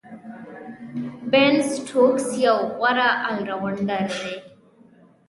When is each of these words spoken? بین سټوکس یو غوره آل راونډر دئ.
بین 1.31 1.55
سټوکس 1.71 2.25
یو 2.45 2.57
غوره 2.77 3.09
آل 3.27 3.37
راونډر 3.49 4.05
دئ. 4.19 4.35